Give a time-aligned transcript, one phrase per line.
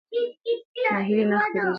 [0.83, 1.59] ناهیلي نه خپرېږي.